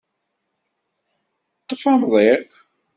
[1.61, 2.49] Ṭṭef amḍiq.